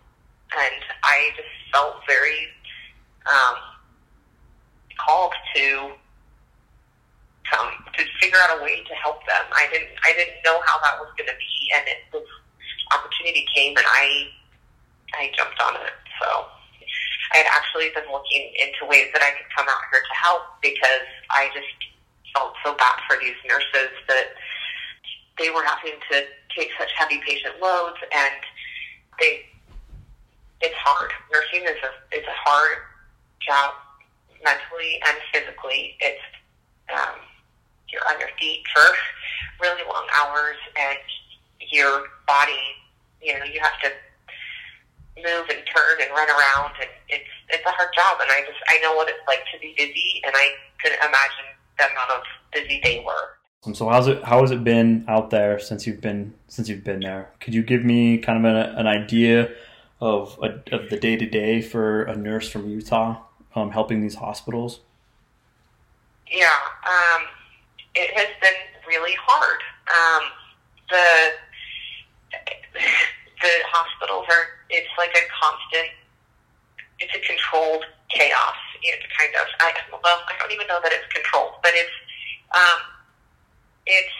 And 0.50 0.82
I 1.04 1.30
just 1.36 1.48
felt 1.72 2.02
very 2.06 2.48
um, 3.26 3.56
called 4.98 5.32
to 5.54 5.92
come 7.50 7.70
to 7.98 8.02
figure 8.20 8.38
out 8.42 8.58
a 8.58 8.62
way 8.62 8.82
to 8.82 8.94
help 8.94 9.22
them. 9.26 9.44
I 9.52 9.66
didn't 9.72 9.90
I 10.04 10.12
didn't 10.14 10.42
know 10.44 10.58
how 10.66 10.78
that 10.82 10.98
was 10.98 11.10
going 11.18 11.28
to 11.28 11.38
be, 11.38 11.54
and 11.76 11.84
it, 11.86 11.98
this 12.12 12.26
opportunity 12.94 13.46
came, 13.54 13.76
and 13.76 13.86
I 13.86 14.30
I 15.14 15.30
jumped 15.36 15.60
on 15.60 15.76
it. 15.76 15.94
So 16.22 16.46
I 17.34 17.42
had 17.42 17.50
actually 17.50 17.90
been 17.94 18.10
looking 18.10 18.50
into 18.58 18.86
ways 18.86 19.10
that 19.14 19.22
I 19.22 19.30
could 19.34 19.50
come 19.54 19.66
out 19.70 19.82
here 19.90 20.02
to 20.02 20.14
help 20.14 20.42
because 20.62 21.06
I 21.30 21.50
just 21.54 21.70
felt 22.34 22.54
so 22.64 22.74
bad 22.74 22.98
for 23.06 23.18
these 23.18 23.38
nurses 23.46 23.94
that 24.08 24.34
they 25.38 25.50
were 25.50 25.64
having 25.64 25.98
to 26.10 26.16
take 26.56 26.70
such 26.78 26.90
heavy 26.96 27.20
patient 27.26 27.54
loads, 27.60 27.98
and 28.12 28.34
they 29.18 29.46
it's 30.60 30.74
hard. 30.76 31.10
Nursing 31.32 31.66
is 31.66 31.80
a 31.82 31.90
it's 32.12 32.26
a 32.26 32.38
hard 32.44 32.78
job 33.40 33.74
mentally 34.44 35.00
and 35.06 35.16
physically. 35.32 35.96
It's 36.00 36.22
um, 36.92 37.16
you're 37.88 38.02
on 38.12 38.20
your 38.20 38.30
feet 38.38 38.62
for 38.74 38.84
really 39.60 39.82
long 39.88 40.06
hours, 40.18 40.56
and 40.76 40.98
your 41.70 42.04
body, 42.26 42.64
you 43.22 43.38
know, 43.38 43.44
you 43.44 43.60
have 43.60 43.78
to 43.82 43.90
move 45.16 45.46
and 45.50 45.60
turn 45.68 45.96
and 46.00 46.10
run 46.12 46.28
around, 46.28 46.72
and 46.80 46.90
it's 47.08 47.32
it's 47.48 47.64
a 47.66 47.72
hard 47.72 47.90
job. 47.94 48.18
And 48.20 48.30
I 48.30 48.44
just 48.46 48.60
I 48.68 48.80
know 48.80 48.94
what 48.94 49.08
it's 49.08 49.24
like 49.26 49.44
to 49.52 49.58
be 49.60 49.74
busy, 49.76 50.20
and 50.24 50.34
I 50.36 50.52
couldn't 50.82 51.00
imagine 51.00 51.48
the 51.78 51.84
amount 51.90 52.10
of 52.10 52.22
busy 52.52 52.80
they 52.82 53.02
were. 53.04 53.39
So 53.62 53.90
how's 53.90 54.08
it 54.08 54.24
how 54.24 54.40
has 54.40 54.50
it 54.50 54.64
been 54.64 55.04
out 55.06 55.28
there 55.28 55.58
since 55.58 55.86
you've 55.86 56.00
been 56.00 56.32
since 56.48 56.70
you've 56.70 56.82
been 56.82 57.00
there? 57.00 57.30
Could 57.40 57.54
you 57.54 57.62
give 57.62 57.84
me 57.84 58.16
kind 58.16 58.38
of 58.38 58.44
an, 58.46 58.56
an 58.56 58.86
idea 58.86 59.50
of 60.00 60.38
a, 60.42 60.74
of 60.74 60.88
the 60.88 60.98
day 60.98 61.16
to 61.16 61.26
day 61.26 61.60
for 61.60 62.04
a 62.04 62.16
nurse 62.16 62.48
from 62.48 62.70
Utah 62.70 63.20
um, 63.54 63.70
helping 63.70 64.00
these 64.00 64.14
hospitals? 64.14 64.80
Yeah, 66.32 66.48
um, 66.88 67.22
it 67.94 68.10
has 68.16 68.28
been 68.40 68.56
really 68.88 69.14
hard. 69.20 69.60
Um, 69.92 70.22
the 70.88 71.06
the 72.72 73.54
hospitals 73.68 74.24
are 74.30 74.64
it's 74.70 74.88
like 74.96 75.10
a 75.10 75.24
constant 75.36 75.92
it's 76.98 77.14
a 77.14 77.20
controlled 77.28 77.84
chaos. 78.08 78.56
It's 78.82 79.04
kind 79.18 79.34
of 79.36 79.46
I 79.60 79.74
well 79.92 80.22
I 80.26 80.32
don't 80.38 80.50
even 80.50 80.66
know 80.66 80.80
that 80.82 80.92
it's 80.92 81.12
controlled, 81.12 81.60
but 81.62 81.72
it's 81.74 81.92
um, 82.56 82.89
it's 83.86 84.16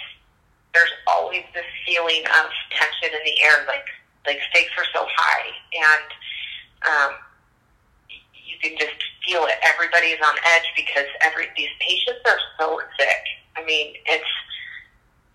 there's 0.75 0.93
always 1.07 1.43
this 1.55 1.67
feeling 1.85 2.23
of 2.27 2.47
tension 2.71 3.11
in 3.15 3.23
the 3.25 3.43
air, 3.43 3.67
like 3.67 3.87
like 4.27 4.39
stakes 4.51 4.71
are 4.79 4.87
so 4.95 5.07
high, 5.17 5.49
and 5.75 6.09
um, 6.87 7.13
you 8.35 8.57
can 8.63 8.79
just 8.79 8.97
feel 9.27 9.45
it. 9.47 9.57
Everybody's 9.63 10.19
on 10.25 10.35
edge 10.55 10.69
because 10.77 11.07
every 11.23 11.49
these 11.57 11.73
patients 11.81 12.21
are 12.27 12.39
so 12.59 12.81
sick. 12.99 13.23
I 13.57 13.65
mean, 13.65 13.95
it's 14.07 14.25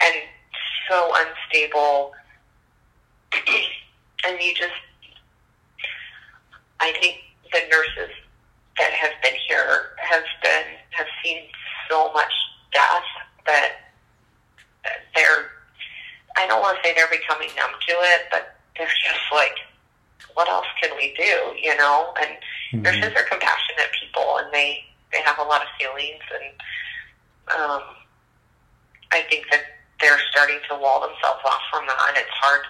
and 0.02 0.16
so 0.90 1.12
unstable, 1.16 2.14
and 4.26 4.42
you 4.42 4.54
just 4.54 4.74
I 6.80 6.94
think 7.02 7.18
the 7.52 7.62
nurses 7.70 8.14
that 8.78 8.92
have 8.92 9.12
been 9.24 9.36
here 9.48 9.96
have 9.98 10.24
been 10.44 10.66
have 10.92 11.08
seen 11.24 11.44
so 11.90 12.12
much 12.14 12.32
death 12.74 13.04
that 13.48 13.85
they're 15.16 15.52
I 16.38 16.48
don't 16.48 16.62
want 16.62 16.78
to 16.78 16.84
say 16.84 16.94
they're 16.94 17.12
becoming 17.12 17.48
numb 17.56 17.72
to 17.72 17.96
it, 18.16 18.28
but 18.30 18.60
they're 18.78 18.88
just 18.88 19.28
like, 19.32 19.56
what 20.34 20.50
else 20.50 20.68
can 20.82 20.92
we 20.98 21.16
do? 21.16 21.56
You 21.56 21.76
know, 21.78 22.14
and 22.20 22.32
mm-hmm. 22.74 22.82
nurses 22.84 23.16
are 23.16 23.24
compassionate 23.24 23.92
people, 23.96 24.38
and 24.40 24.52
they 24.54 24.84
they 25.12 25.22
have 25.22 25.40
a 25.40 25.48
lot 25.48 25.62
of 25.62 25.68
feelings, 25.80 26.24
and 26.34 26.48
um, 27.56 27.84
I 29.12 29.24
think 29.30 29.48
that 29.52 29.64
they're 30.02 30.20
starting 30.32 30.60
to 30.70 30.76
wall 30.76 31.00
themselves 31.00 31.40
off 31.46 31.64
from 31.72 31.88
that, 31.88 31.96
and 32.10 32.18
it's 32.18 32.36
hard 32.36 32.62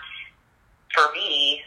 for 0.94 1.12
me 1.14 1.64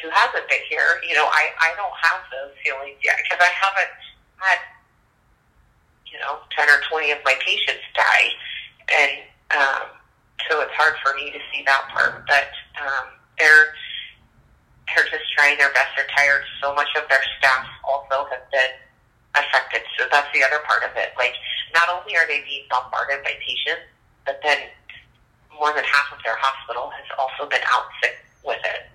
who 0.00 0.08
hasn't 0.14 0.46
been 0.48 0.62
here. 0.70 1.02
You 1.02 1.14
know, 1.14 1.26
I 1.26 1.50
I 1.58 1.74
don't 1.74 1.96
have 2.06 2.22
those 2.30 2.54
feelings 2.62 3.02
yet 3.02 3.18
because 3.26 3.42
I 3.42 3.50
haven't 3.50 3.94
had 4.38 4.58
you 6.06 6.22
know 6.22 6.38
ten 6.54 6.70
or 6.70 6.78
twenty 6.86 7.10
of 7.10 7.18
my 7.24 7.34
patients 7.42 7.82
die, 7.98 8.30
and 8.94 9.26
um, 9.56 9.86
so 10.48 10.60
it's 10.60 10.74
hard 10.74 10.94
for 11.04 11.14
me 11.14 11.30
to 11.30 11.40
see 11.52 11.62
that 11.66 11.82
part. 11.92 12.24
But 12.26 12.50
um, 12.80 13.06
they're 13.38 13.72
they're 14.92 15.08
just 15.08 15.26
trying 15.36 15.56
their 15.58 15.72
best. 15.72 15.92
They're 15.96 16.10
tired. 16.16 16.44
So 16.62 16.74
much 16.74 16.88
of 16.96 17.08
their 17.08 17.22
staff 17.38 17.66
also 17.88 18.28
have 18.28 18.44
been 18.50 18.74
affected. 19.34 19.82
So 19.98 20.04
that's 20.10 20.28
the 20.34 20.44
other 20.44 20.60
part 20.68 20.84
of 20.84 20.92
it. 20.96 21.16
Like, 21.16 21.32
not 21.72 21.88
only 21.88 22.16
are 22.16 22.26
they 22.28 22.44
being 22.44 22.68
bombarded 22.68 23.24
by 23.24 23.32
patients, 23.40 23.88
but 24.26 24.40
then 24.44 24.58
more 25.56 25.72
than 25.72 25.84
half 25.84 26.12
of 26.12 26.20
their 26.24 26.36
hospital 26.36 26.92
has 26.92 27.08
also 27.16 27.48
been 27.48 27.62
out 27.72 27.88
sick 28.02 28.20
with 28.44 28.60
it. 28.64 28.92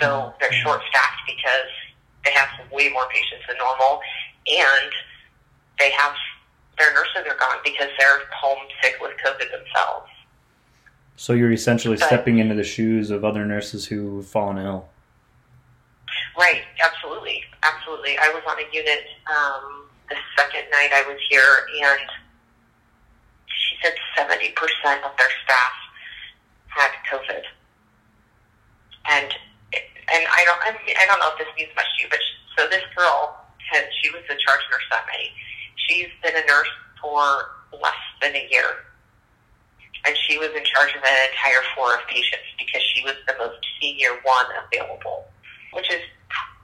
So 0.00 0.32
they're 0.40 0.52
short 0.52 0.82
staffed 0.88 1.22
because 1.26 1.70
they 2.24 2.32
have 2.32 2.48
way 2.70 2.88
more 2.90 3.06
patients 3.10 3.44
than 3.48 3.58
normal, 3.58 4.00
and 4.46 4.92
they 5.78 5.90
have 5.90 6.14
their 6.78 6.92
nurses 6.94 7.28
are 7.28 7.36
gone 7.38 7.58
because 7.64 7.88
they're 7.98 8.20
home 8.34 8.58
sick 8.82 8.96
with 9.00 9.12
COVID 9.24 9.50
themselves. 9.50 10.08
So 11.16 11.34
you're 11.34 11.52
essentially 11.52 11.96
but, 11.96 12.06
stepping 12.06 12.38
into 12.38 12.54
the 12.54 12.64
shoes 12.64 13.10
of 13.10 13.24
other 13.24 13.44
nurses 13.44 13.86
who've 13.86 14.26
fallen 14.26 14.58
ill. 14.58 14.88
Right, 16.36 16.62
absolutely, 16.82 17.44
absolutely. 17.62 18.18
I 18.18 18.28
was 18.34 18.42
on 18.48 18.58
a 18.58 18.66
unit 18.72 19.04
um, 19.28 19.86
the 20.08 20.16
second 20.36 20.64
night 20.70 20.90
I 20.92 21.02
was 21.06 21.18
here, 21.28 21.68
and 21.84 22.08
she 23.46 23.76
said 23.82 23.92
seventy 24.16 24.50
percent 24.52 25.04
of 25.04 25.12
their 25.18 25.30
staff 25.44 25.76
had 26.68 26.90
COVID, 27.12 27.44
and 29.10 29.28
and 29.72 30.24
I 30.28 30.44
don't 30.44 30.60
I, 30.64 30.72
mean, 30.84 30.96
I 30.98 31.06
don't 31.06 31.20
know 31.20 31.30
if 31.32 31.38
this 31.38 31.48
means 31.56 31.70
much 31.76 31.86
to 31.96 32.02
you, 32.02 32.08
but 32.10 32.18
she, 32.18 32.32
so 32.56 32.68
this 32.68 32.84
girl 32.96 33.36
had 33.70 33.84
she 34.00 34.10
was 34.10 34.22
the 34.28 34.36
charge 34.36 34.64
nurse 34.70 34.88
that 34.90 35.06
night. 35.06 35.32
She's 35.88 36.08
been 36.22 36.36
a 36.36 36.46
nurse 36.46 36.68
for 37.00 37.50
less 37.72 38.02
than 38.20 38.34
a 38.34 38.48
year 38.50 38.84
and 40.04 40.16
she 40.26 40.38
was 40.38 40.48
in 40.48 40.64
charge 40.64 40.90
of 40.94 41.02
an 41.02 41.16
entire 41.30 41.62
floor 41.74 41.94
of 41.94 42.02
patients 42.08 42.46
because 42.58 42.82
she 42.94 43.02
was 43.04 43.14
the 43.26 43.34
most 43.38 43.58
senior 43.80 44.18
one 44.22 44.46
available, 44.66 45.26
which 45.72 45.90
is 45.90 46.02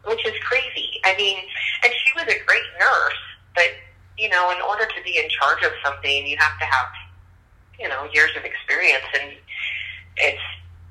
which 0.04 0.24
is 0.26 0.34
crazy. 0.42 1.00
I 1.04 1.14
mean, 1.16 1.38
and 1.84 1.92
she 1.92 2.12
was 2.16 2.24
a 2.24 2.38
great 2.46 2.68
nurse, 2.78 3.22
but 3.54 3.70
you 4.16 4.28
know, 4.28 4.50
in 4.50 4.60
order 4.62 4.86
to 4.86 5.02
be 5.04 5.18
in 5.18 5.28
charge 5.30 5.62
of 5.62 5.72
something, 5.84 6.26
you 6.26 6.36
have 6.38 6.58
to 6.58 6.66
have 6.66 6.88
you 7.78 7.88
know 7.88 8.08
years 8.12 8.30
of 8.36 8.44
experience, 8.44 9.06
and 9.20 9.32
it's 10.16 10.42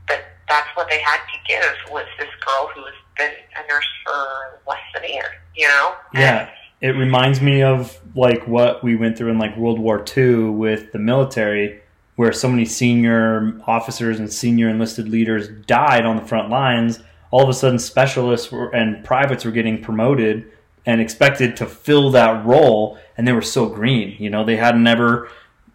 but 0.08 0.24
that's 0.48 0.70
what 0.76 0.90
they 0.90 1.02
had 1.02 1.20
to 1.28 1.38
give 1.48 1.92
was 1.92 2.06
this 2.18 2.30
girl 2.46 2.70
who 2.74 2.86
has 2.86 2.96
been 3.18 3.34
a 3.58 3.68
nurse 3.68 3.88
for 4.06 4.62
less 4.68 4.80
than 4.94 5.04
a 5.04 5.14
year. 5.14 5.42
You 5.56 5.68
know? 5.68 5.96
Yeah. 6.14 6.50
it 6.80 6.90
reminds 6.90 7.42
me 7.42 7.64
of 7.64 8.00
like 8.18 8.48
what 8.48 8.84
we 8.84 8.96
went 8.96 9.18
through 9.18 9.32
in 9.32 9.38
like 9.38 9.56
World 9.56 9.80
War 9.80 10.04
II 10.16 10.50
with 10.50 10.92
the 10.92 11.00
military 11.00 11.82
where 12.18 12.34
so 12.34 12.50
many 12.50 12.66
senior 12.66 13.62
officers 13.68 14.20
and 14.20 14.32
senior 14.32 14.70
enlisted 14.70 15.08
leaders 15.08 15.50
died 15.68 16.04
on 16.04 16.16
the 16.16 16.26
front 16.26 16.50
lines, 16.50 17.00
all 17.30 17.44
of 17.44 17.50
a 17.50 17.54
sudden 17.54 17.78
specialists 17.78 18.52
were, 18.52 18.70
and 18.72 19.06
privates 19.06 19.46
were 19.46 19.52
getting 19.52 19.82
promoted 19.82 20.52
and 20.88 21.00
expected 21.00 21.56
to 21.58 21.66
fill 21.68 22.10
that 22.10 22.44
role, 22.44 22.98
and 23.18 23.28
they 23.28 23.34
were 23.34 23.42
so 23.42 23.68
green. 23.68 24.16
You 24.18 24.32
know, 24.32 24.44
they 24.44 24.56
had 24.56 24.78
never 24.78 25.30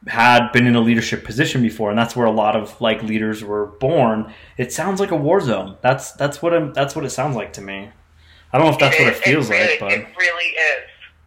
had 0.08 0.50
been 0.50 0.66
in 0.66 0.74
a 0.74 0.80
leadership 0.80 1.22
position 1.24 1.62
before, 1.62 1.90
and 1.90 1.98
that's 1.98 2.16
where 2.16 2.26
a 2.26 2.32
lot 2.32 2.56
of 2.56 2.80
like 2.80 3.04
leaders 3.04 3.44
were 3.44 3.66
born. 3.66 4.34
It 4.56 4.72
sounds 4.72 4.98
like 4.98 5.12
a 5.12 5.16
war 5.16 5.40
zone. 5.40 5.76
That's 5.80 6.10
that's 6.12 6.42
what 6.42 6.52
I'm, 6.52 6.72
that's 6.72 6.96
what 6.96 7.04
it 7.04 7.10
sounds 7.10 7.36
like 7.36 7.52
to 7.52 7.60
me. 7.60 7.90
I 8.52 8.58
don't 8.58 8.66
know 8.66 8.72
if 8.72 8.80
that's 8.80 8.96
it 8.96 9.04
what 9.04 9.12
it 9.12 9.16
feels 9.16 9.48
it 9.48 9.52
really, 9.52 9.68
like, 9.68 9.80
but 9.80 9.92
it 9.92 10.06
really 10.18 10.44
is. 10.44 10.82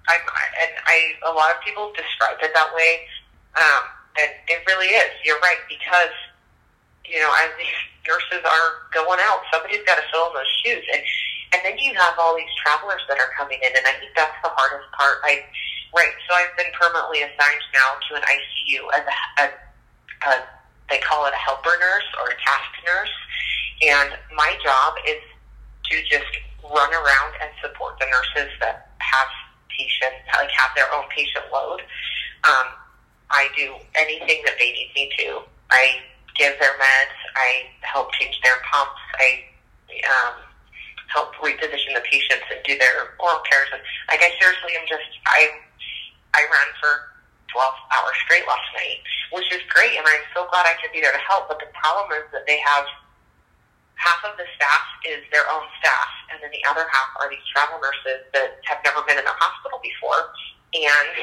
I'm, 0.07 0.21
and 0.61 0.71
I 0.85 0.97
a 1.25 1.33
lot 1.33 1.53
of 1.55 1.61
people 1.61 1.91
describe 1.95 2.37
it 2.41 2.53
that 2.53 2.69
way. 2.75 3.05
Um, 3.55 3.83
and 4.19 4.31
it 4.47 4.63
really 4.67 4.91
is. 4.91 5.11
You're 5.23 5.39
right 5.39 5.59
because 5.67 6.13
you 7.05 7.19
know 7.19 7.31
as 7.43 7.51
these 7.57 7.79
nurses 8.07 8.43
are 8.45 8.69
going 8.93 9.19
out, 9.21 9.41
somebody's 9.51 9.83
got 9.83 9.97
to 9.97 10.05
fill 10.11 10.31
in 10.31 10.33
those 10.37 10.53
shoes, 10.63 10.85
and 10.93 11.01
and 11.53 11.59
then 11.63 11.77
you 11.79 11.93
have 11.95 12.15
all 12.19 12.35
these 12.35 12.51
travelers 12.59 13.01
that 13.07 13.19
are 13.19 13.31
coming 13.37 13.59
in, 13.61 13.71
and 13.71 13.85
I 13.85 13.93
think 13.99 14.11
that's 14.15 14.35
the 14.43 14.51
hardest 14.51 14.87
part. 14.93 15.19
I 15.23 15.43
right. 15.95 16.15
So 16.27 16.35
I've 16.35 16.55
been 16.57 16.71
permanently 16.75 17.23
assigned 17.23 17.65
now 17.73 17.99
to 18.09 18.09
an 18.19 18.23
ICU 18.23 18.81
as 18.95 19.03
a, 19.07 19.15
a, 19.41 19.45
a 20.29 20.33
they 20.89 20.99
call 21.01 21.25
it 21.25 21.33
a 21.33 21.41
helper 21.41 21.75
nurse 21.79 22.09
or 22.21 22.29
a 22.29 22.37
task 22.39 22.71
nurse, 22.85 23.15
and 23.81 24.09
my 24.35 24.53
job 24.63 24.95
is 25.07 25.21
to 25.91 25.95
just 26.09 26.29
run 26.63 26.91
around 26.93 27.31
and 27.41 27.49
support 27.61 27.97
the 27.99 28.05
nurses 28.09 28.51
that 28.59 28.89
have 28.97 29.29
patients, 29.77 30.23
like 30.33 30.51
have 30.51 30.71
their 30.75 30.91
own 30.93 31.05
patient 31.09 31.45
load. 31.51 31.81
Um, 32.43 32.67
I 33.31 33.49
do 33.57 33.75
anything 33.95 34.41
that 34.45 34.55
they 34.59 34.71
need 34.71 34.91
me 34.95 35.11
to. 35.19 35.41
I 35.71 35.99
give 36.37 36.53
their 36.59 36.75
meds. 36.77 37.17
I 37.35 37.67
help 37.81 38.11
change 38.13 38.39
their 38.43 38.57
pumps. 38.71 39.01
I 39.19 39.43
um, 40.05 40.35
help 41.07 41.33
reposition 41.39 41.95
the 41.95 42.03
patients 42.03 42.45
and 42.51 42.59
do 42.63 42.77
their 42.77 43.15
oral 43.19 43.41
cares. 43.49 43.69
And 43.71 43.81
like 44.11 44.21
I 44.21 44.31
seriously 44.39 44.75
am 44.77 44.85
just 44.87 45.07
I 45.27 45.49
I 46.35 46.43
ran 46.43 46.69
for 46.79 47.15
12 47.55 47.63
hours 47.95 48.17
straight 48.27 48.43
last 48.43 48.67
night, 48.75 48.99
which 49.31 49.47
is 49.55 49.63
great, 49.71 49.95
and 49.95 50.03
I'm 50.03 50.25
so 50.35 50.43
glad 50.51 50.67
I 50.67 50.75
could 50.83 50.91
be 50.91 50.99
there 50.99 51.15
to 51.15 51.23
help. 51.23 51.47
But 51.47 51.63
the 51.63 51.71
problem 51.71 52.11
is 52.19 52.27
that 52.35 52.43
they 52.45 52.59
have 52.59 52.85
half 53.95 54.19
of 54.27 54.35
the 54.37 54.47
staff 54.55 54.85
is 55.07 55.23
their 55.31 55.47
own 55.51 55.65
staff, 55.79 56.09
and 56.31 56.39
then 56.43 56.51
the 56.51 56.63
other 56.67 56.85
half 56.91 57.09
are 57.19 57.29
these 57.31 57.43
travel 57.51 57.79
nurses 57.79 58.27
that 58.35 58.59
have 58.67 58.79
never 58.83 59.01
been 59.07 59.17
in 59.17 59.25
a 59.25 59.35
hospital 59.39 59.79
before 59.79 60.35
and 60.75 61.15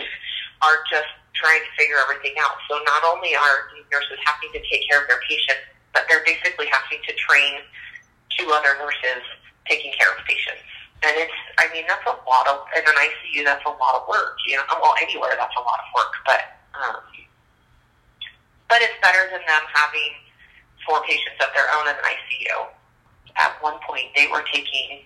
are 0.64 0.80
just 0.88 1.10
trying 1.36 1.60
to 1.60 1.70
figure 1.76 1.98
everything 2.00 2.36
out. 2.40 2.56
So 2.70 2.78
not 2.84 3.04
only 3.04 3.34
are 3.34 3.68
these 3.74 3.84
nurses 3.92 4.16
having 4.24 4.52
to 4.56 4.60
take 4.68 4.86
care 4.88 5.02
of 5.02 5.06
their 5.08 5.20
patients, 5.28 5.64
but 5.92 6.08
they're 6.08 6.24
basically 6.24 6.68
having 6.72 7.00
to 7.04 7.12
train 7.16 7.60
two 8.38 8.48
other 8.52 8.78
nurses 8.80 9.24
taking 9.68 9.92
care 9.98 10.08
of 10.12 10.24
patients. 10.24 10.64
And 11.02 11.12
it's, 11.18 11.34
I 11.58 11.66
mean, 11.74 11.84
that's 11.90 12.06
a 12.06 12.14
lot 12.24 12.46
of, 12.46 12.64
in 12.78 12.86
an 12.86 12.96
ICU, 12.96 13.44
that's 13.44 13.66
a 13.66 13.74
lot 13.74 13.98
of 13.98 14.06
work. 14.06 14.38
You 14.46 14.56
know, 14.56 14.64
well, 14.78 14.94
anywhere 15.02 15.34
that's 15.34 15.56
a 15.58 15.64
lot 15.66 15.82
of 15.82 15.88
work, 15.92 16.14
but, 16.24 16.42
um, 16.78 17.02
but 18.70 18.80
it's 18.80 18.94
better 19.02 19.28
than 19.34 19.42
them 19.44 19.64
having 19.74 20.21
four 20.86 21.02
patients 21.04 21.38
of 21.40 21.48
their 21.54 21.66
own 21.78 21.88
in 21.88 21.94
an 21.94 22.02
ICU. 22.02 22.56
At 23.36 23.56
one 23.62 23.78
point, 23.86 24.12
they 24.14 24.26
were 24.28 24.44
taking 24.52 25.04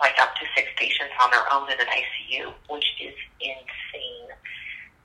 like 0.00 0.16
up 0.18 0.34
to 0.36 0.44
six 0.56 0.68
patients 0.76 1.12
on 1.22 1.30
their 1.30 1.44
own 1.52 1.70
in 1.70 1.78
an 1.78 1.86
ICU, 1.86 2.52
which 2.68 2.86
is 3.00 3.14
insane. 3.40 4.28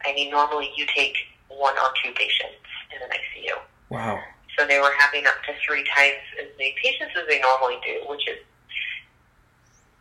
I 0.06 0.14
mean, 0.14 0.32
normally 0.32 0.72
you 0.76 0.86
take 0.96 1.16
one 1.50 1.76
or 1.78 1.92
two 2.04 2.12
patients 2.14 2.64
in 2.96 3.02
an 3.04 3.10
ICU. 3.12 3.60
wow. 3.90 4.20
So 4.58 4.66
they 4.66 4.80
were 4.80 4.94
having 4.98 5.28
up 5.28 5.36
to 5.48 5.54
three 5.68 5.84
times 5.84 6.24
as 6.40 6.48
many 6.58 6.74
patients 6.82 7.12
as 7.20 7.28
they 7.28 7.42
normally 7.42 7.76
do, 7.84 8.08
which 8.08 8.26
is 8.28 8.40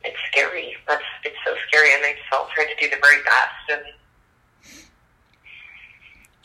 it's 0.04 0.16
scary. 0.30 0.76
That's 0.86 1.02
it's 1.24 1.36
so 1.44 1.56
scary, 1.66 1.92
and 1.94 2.04
they 2.04 2.12
just 2.12 2.32
all 2.32 2.48
try 2.54 2.64
to 2.64 2.76
do 2.78 2.88
the 2.88 3.00
very 3.02 3.22
best, 3.24 3.64
and, 3.72 3.82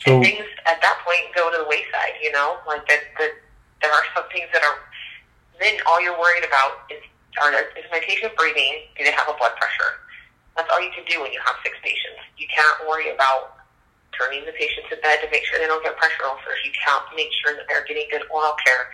So 0.04 0.14
and 0.16 0.24
things 0.24 0.44
at 0.66 0.80
that 0.80 0.98
point 1.04 1.34
go 1.36 1.50
to 1.52 1.58
the 1.58 1.68
wayside. 1.68 2.18
You 2.20 2.32
know, 2.32 2.58
like 2.66 2.88
that. 2.88 3.00
That 3.18 3.30
there 3.82 3.92
are 3.92 4.04
some 4.14 4.24
things 4.32 4.48
that 4.52 4.62
are. 4.62 4.78
Then 5.60 5.76
all 5.86 6.00
you're 6.00 6.18
worried 6.18 6.44
about 6.44 6.88
is 6.90 7.02
are 7.40 7.52
is 7.52 7.86
my 7.90 8.00
patient 8.00 8.34
breathing? 8.36 8.88
Do 8.96 9.04
they 9.04 9.12
have 9.12 9.28
a 9.28 9.36
blood 9.36 9.56
pressure? 9.56 10.00
That's 10.56 10.68
all 10.72 10.80
you 10.80 10.90
can 10.90 11.04
do 11.08 11.20
when 11.22 11.32
you 11.32 11.40
have 11.44 11.56
six 11.62 11.76
patients. 11.82 12.20
You 12.36 12.46
can't 12.48 12.88
worry 12.88 13.10
about 13.10 13.60
turning 14.16 14.44
the 14.44 14.52
patient 14.52 14.86
to 14.90 14.96
bed 15.00 15.20
to 15.22 15.30
make 15.30 15.44
sure 15.46 15.58
they 15.58 15.66
don't 15.66 15.82
get 15.82 15.96
pressure 15.96 16.24
ulcers. 16.26 16.58
You 16.64 16.72
can't 16.74 17.04
make 17.16 17.30
sure 17.40 17.54
that 17.56 17.64
they're 17.68 17.84
getting 17.84 18.04
good 18.10 18.22
oral 18.30 18.52
care. 18.64 18.90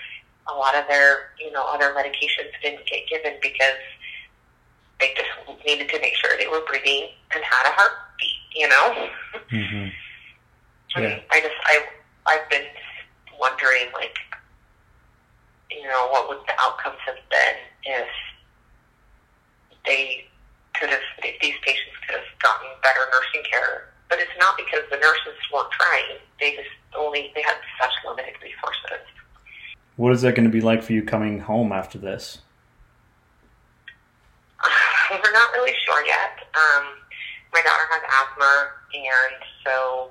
A 0.48 0.54
lot 0.54 0.76
of 0.76 0.86
their, 0.86 1.34
you 1.40 1.50
know, 1.50 1.64
other 1.66 1.90
medications 1.90 2.54
didn't 2.62 2.86
get 2.86 3.08
given 3.08 3.34
because 3.42 3.80
they 5.00 5.12
just 5.16 5.28
needed 5.66 5.88
to 5.88 6.00
make 6.00 6.14
sure 6.14 6.30
they 6.38 6.46
were 6.46 6.62
breathing 6.68 7.08
and 7.34 7.42
had 7.42 7.66
a 7.66 7.72
heartbeat, 7.74 8.40
you 8.54 8.68
know? 8.68 9.08
mhm. 9.50 9.92
Yeah. 10.96 11.20
I 11.30 11.40
just, 11.40 11.54
I, 11.64 11.84
I've 12.26 12.48
been 12.48 12.64
wondering, 13.38 13.92
like, 13.92 14.16
you 15.70 15.84
know, 15.84 16.08
what 16.10 16.28
would 16.28 16.38
the 16.46 16.54
outcomes 16.58 16.98
have 17.06 17.18
been 17.30 17.56
if 17.84 18.08
they 19.86 20.26
could 20.78 20.90
have, 20.90 21.00
if 21.22 21.40
these 21.40 21.54
patients 21.62 21.96
could 22.06 22.16
have 22.16 22.28
gotten 22.42 22.68
better 22.82 23.00
nursing 23.10 23.48
care. 23.50 23.88
But 24.08 24.18
it's 24.18 24.30
not 24.38 24.56
because 24.56 24.82
the 24.90 24.96
nurses 24.96 25.38
weren't 25.52 25.70
trying. 25.72 26.18
They 26.38 26.54
just 26.56 26.68
only, 26.96 27.32
they 27.34 27.42
had 27.42 27.56
such 27.80 27.92
limited 28.06 28.34
resources. 28.42 29.06
what 29.96 30.12
is 30.12 30.22
that 30.22 30.34
going 30.34 30.46
to 30.46 30.52
be 30.52 30.60
like 30.60 30.82
for 30.82 30.92
you 30.92 31.02
coming 31.02 31.40
home 31.40 31.72
after 31.72 31.98
this? 31.98 32.38
We're 35.10 35.32
not 35.32 35.52
really 35.52 35.74
sure 35.86 36.06
yet. 36.06 36.38
Um, 36.54 36.84
my 37.52 37.62
daughter 37.62 37.86
has 37.90 38.02
asthma, 38.04 38.68
and 38.94 39.42
so 39.64 40.10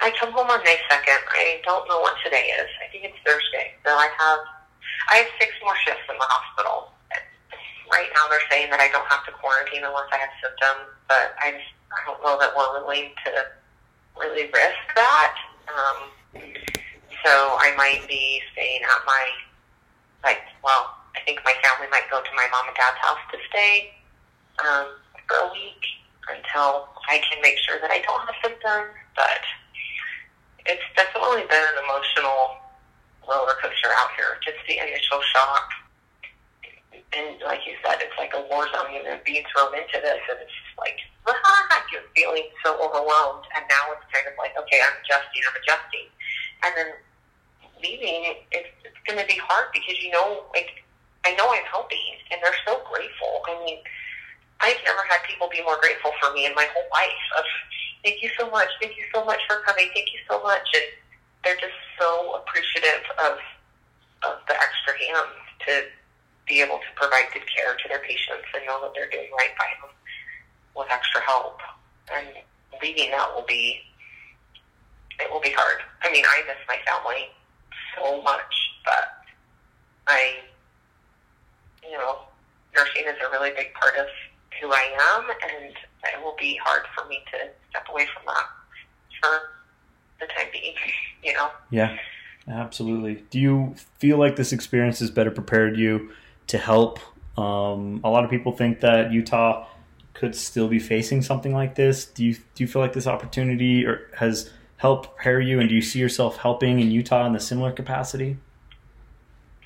I 0.00 0.12
come 0.20 0.32
home 0.32 0.48
on 0.48 0.62
May 0.64 0.76
second. 0.88 1.18
I 1.30 1.60
don't 1.64 1.88
know 1.88 2.00
what 2.00 2.14
today 2.24 2.52
is. 2.60 2.68
I 2.84 2.90
think 2.92 3.04
it's 3.04 3.16
Thursday. 3.26 3.74
So 3.84 3.90
I 3.92 4.08
have 4.18 4.40
I 5.10 5.24
have 5.24 5.30
six 5.40 5.52
more 5.62 5.74
shifts 5.84 6.04
in 6.08 6.16
the 6.16 6.28
hospital. 6.28 6.92
Right 7.90 8.08
now, 8.12 8.28
they're 8.28 8.44
saying 8.50 8.68
that 8.70 8.80
I 8.80 8.88
don't 8.92 9.06
have 9.08 9.24
to 9.24 9.32
quarantine 9.32 9.80
unless 9.80 10.12
I 10.12 10.20
have 10.20 10.32
symptoms, 10.44 10.92
but 11.08 11.32
I 11.40 11.56
just 11.56 11.72
I 11.88 12.04
don't 12.04 12.20
know 12.20 12.36
that 12.36 12.52
we're 12.52 12.84
willing 12.84 13.16
to 13.24 13.30
really 14.20 14.44
risk 14.52 14.84
that. 14.94 15.34
Um, 15.72 15.98
so 17.24 17.32
I 17.56 17.72
might 17.76 18.04
be 18.06 18.40
staying 18.52 18.84
at 18.84 19.00
my 19.06 19.24
like 20.22 20.44
well, 20.62 21.00
I 21.16 21.24
think 21.24 21.40
my 21.44 21.56
family 21.64 21.88
might 21.90 22.04
go 22.10 22.20
to 22.20 22.32
my 22.36 22.46
mom 22.52 22.68
and 22.68 22.76
dad's 22.76 23.00
house 23.00 23.24
to 23.32 23.38
stay 23.48 23.96
um, 24.60 25.00
for 25.24 25.48
a 25.48 25.52
week 25.52 25.80
until 26.28 26.92
I 27.08 27.24
can 27.24 27.40
make 27.40 27.56
sure 27.64 27.80
that 27.80 27.90
I 27.90 28.04
don't 28.04 28.20
have 28.20 28.36
symptoms. 28.44 28.92
But 29.16 29.42
it's 30.68 30.84
definitely 30.92 31.48
been 31.48 31.64
an 31.72 31.78
emotional 31.88 32.57
roller 33.28 33.54
coaster 33.60 33.92
out 34.00 34.10
here. 34.16 34.40
Just 34.42 34.58
the 34.66 34.80
initial 34.80 35.20
shock, 35.30 35.68
and 37.12 37.36
like 37.44 37.62
you 37.68 37.76
said, 37.84 38.00
it's 38.00 38.16
like 38.16 38.32
a 38.34 38.42
war 38.48 38.66
zone. 38.72 38.90
You're 38.90 39.20
being 39.24 39.44
thrown 39.52 39.76
into 39.76 40.00
this, 40.00 40.20
and 40.32 40.40
it's 40.40 40.52
just 40.52 40.76
like 40.80 40.98
ah, 41.28 41.84
you're 41.92 42.06
feeling 42.14 42.48
so 42.64 42.76
overwhelmed. 42.80 43.44
And 43.56 43.64
now 43.68 43.92
it's 43.96 44.06
kind 44.12 44.26
of 44.28 44.34
like, 44.38 44.56
okay, 44.56 44.80
I'm 44.80 44.96
adjusting, 45.04 45.42
I'm 45.44 45.56
adjusting, 45.60 46.06
and 46.64 46.72
then 46.76 46.90
leaving, 47.80 48.44
it's, 48.52 48.72
it's 48.84 49.00
going 49.06 49.20
to 49.20 49.28
be 49.28 49.38
hard 49.38 49.70
because 49.72 49.96
you 50.02 50.10
know, 50.10 50.48
like, 50.52 50.84
I 51.24 51.34
know 51.34 51.48
I'm 51.50 51.66
helping, 51.68 52.18
and 52.30 52.40
they're 52.42 52.62
so 52.66 52.80
grateful. 52.88 53.44
I 53.46 53.58
mean, 53.64 53.78
I've 54.60 54.80
never 54.84 55.02
had 55.08 55.22
people 55.28 55.48
be 55.48 55.62
more 55.62 55.78
grateful 55.80 56.10
for 56.20 56.32
me 56.34 56.46
in 56.46 56.54
my 56.54 56.66
whole 56.74 56.88
life. 56.90 57.24
Of 57.38 57.44
thank 58.02 58.22
you 58.22 58.30
so 58.38 58.50
much, 58.50 58.68
thank 58.80 58.96
you 58.96 59.04
so 59.14 59.24
much 59.24 59.40
for 59.46 59.62
coming, 59.66 59.90
thank 59.94 60.10
you 60.12 60.20
so 60.28 60.42
much, 60.42 60.66
and 60.74 60.88
they're 61.44 61.60
just 61.60 61.78
appreciative 62.88 63.10
of 63.18 63.38
of 64.26 64.38
the 64.48 64.54
extra 64.54 64.94
hand 64.98 65.28
to 65.66 65.82
be 66.48 66.60
able 66.60 66.78
to 66.78 66.90
provide 66.96 67.26
good 67.32 67.44
care 67.54 67.76
to 67.76 67.88
their 67.88 68.00
patients 68.00 68.48
and 68.54 68.66
know 68.66 68.80
that 68.82 68.92
they're 68.94 69.10
doing 69.10 69.30
right 69.36 69.54
by 69.58 69.66
them 69.80 69.94
with 70.76 70.88
extra 70.90 71.20
help. 71.22 71.60
And 72.12 72.26
leaving 72.82 73.10
that 73.10 73.34
will 73.34 73.44
be 73.46 73.80
it 75.20 75.30
will 75.30 75.40
be 75.40 75.52
hard. 75.56 75.82
I 76.02 76.12
mean, 76.12 76.24
I 76.26 76.42
miss 76.46 76.56
my 76.66 76.78
family 76.86 77.26
so 77.96 78.22
much, 78.22 78.54
but 78.84 79.22
I, 80.06 80.36
you 81.82 81.98
know, 81.98 82.20
nursing 82.74 83.02
is 83.06 83.16
a 83.26 83.30
really 83.30 83.50
big 83.50 83.74
part 83.74 83.96
of 83.96 84.06
who 84.60 84.72
I 84.72 84.94
am, 85.16 85.24
and 85.28 85.74
it 85.74 86.22
will 86.22 86.36
be 86.38 86.58
hard 86.62 86.82
for 86.96 87.08
me 87.08 87.18
to 87.32 87.50
step 87.70 87.86
away 87.90 88.06
from 88.14 88.26
that 88.26 88.46
for 89.20 89.40
the 90.20 90.26
time 90.26 90.46
being, 90.52 90.74
you 91.24 91.32
know? 91.32 91.50
Yeah, 91.70 91.98
absolutely. 92.48 93.24
Do 93.30 93.38
you 93.38 93.74
feel 93.98 94.18
like 94.18 94.36
this 94.36 94.52
experience 94.52 94.98
has 95.00 95.10
better 95.10 95.30
prepared 95.30 95.76
you 95.76 96.10
to 96.48 96.58
help? 96.58 96.98
Um, 97.36 98.00
a 98.02 98.10
lot 98.10 98.24
of 98.24 98.30
people 98.30 98.52
think 98.52 98.80
that 98.80 99.12
Utah 99.12 99.66
could 100.14 100.34
still 100.34 100.66
be 100.66 100.80
facing 100.80 101.22
something 101.22 101.54
like 101.54 101.76
this. 101.76 102.04
Do 102.04 102.24
you 102.24 102.34
do 102.34 102.64
you 102.64 102.66
feel 102.66 102.82
like 102.82 102.92
this 102.92 103.06
opportunity 103.06 103.86
or 103.86 104.10
has 104.16 104.50
helped 104.76 105.14
prepare 105.14 105.40
you, 105.40 105.60
and 105.60 105.68
do 105.68 105.74
you 105.74 105.82
see 105.82 105.98
yourself 105.98 106.38
helping 106.38 106.80
in 106.80 106.90
Utah 106.90 107.26
in 107.26 107.36
a 107.36 107.40
similar 107.40 107.70
capacity? 107.70 108.36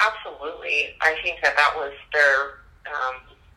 Absolutely, 0.01 0.95
I 1.01 1.17
think 1.23 1.39
that 1.43 1.57
that 1.57 1.73
was 1.77 1.93
their. 2.13 2.61
Um, 2.85 3.17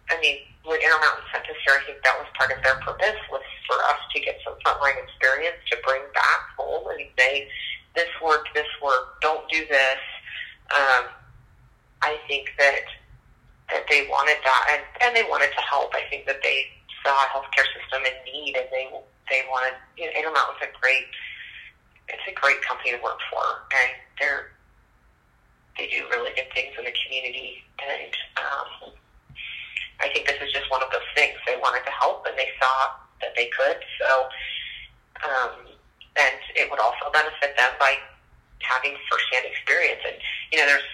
I 0.10 0.22
mean, 0.22 0.38
when 0.64 0.80
Intermountain 0.80 1.26
sent 1.34 1.44
us 1.46 1.58
here, 1.66 1.76
I 1.76 1.86
think 1.86 2.04
that 2.04 2.16
was 2.18 2.28
part 2.38 2.52
of 2.56 2.64
their 2.64 2.76
purpose 2.76 3.20
was 3.30 3.42
for 3.68 3.76
us 3.92 4.00
to 4.14 4.22
get 4.22 4.38
some 4.46 4.54
frontline 4.66 5.02
experience 5.04 5.58
to 5.72 5.78
bring 5.84 6.02
back 6.14 6.42
home 6.58 6.88
and 6.92 7.08
say, 7.18 7.50
this 7.96 8.10
worked, 8.24 8.50
this 8.54 8.68
worked, 8.82 9.22
don't 9.22 9.48
do 9.50 9.66
this. 9.68 10.02
Um, 10.72 11.06
I 12.02 12.18
think 12.28 12.54
that 12.58 12.86
that 13.70 13.86
they 13.90 14.06
wanted 14.10 14.38
that, 14.44 14.64
and, 14.72 14.84
and 15.02 15.16
they 15.16 15.28
wanted 15.28 15.50
to 15.50 15.62
help. 15.62 15.90
I 15.96 16.08
think 16.10 16.28
that 16.28 16.38
they 16.44 16.68
saw 17.04 17.18
a 17.18 17.28
healthcare 17.34 17.66
system 17.74 18.06
in 18.06 18.14
need, 18.26 18.56
and 18.56 18.68
they 18.72 18.90
they 19.30 19.42
wanted. 19.50 19.74
You 19.98 20.06
know, 20.06 20.12
Intermountain's 20.20 20.70
a 20.70 20.80
great, 20.80 21.08
it's 22.10 22.28
a 22.28 22.34
great 22.34 22.62
company 22.62 22.92
to 22.92 23.02
work 23.02 23.20
for, 23.32 23.44
and 23.74 23.92
they're 24.20 24.52
they 25.78 25.88
do 25.88 26.06
really 26.10 26.32
good 26.36 26.48
things 26.54 26.74
in 26.78 26.86
the 26.86 26.94
community, 27.06 27.64
and 27.84 28.12
um, 28.38 28.92
I 30.00 30.10
think 30.14 30.28
this 30.28 30.40
is 30.42 30.52
just 30.52 30.70
one 30.72 30.82
of 30.84 30.92
those 30.92 31.08
things. 31.16 31.36
They 31.46 31.58
wanted 31.58 31.84
to 31.86 31.92
help, 31.92 32.26
and 32.28 32.38
they 32.38 32.50
saw 32.60 32.96
that 33.22 33.36
they 33.36 33.50
could. 33.52 33.78
So, 34.00 34.28
um, 35.24 35.52
and 36.18 36.40
it 36.56 36.70
would 36.72 36.80
also 36.80 37.12
benefit 37.12 37.56
them 37.58 37.72
by 37.80 37.98
having 38.64 38.96
firsthand 39.12 39.46
experience. 39.46 40.02
And 40.08 40.18
you 40.52 40.60
know, 40.60 40.68
there's 40.68 40.88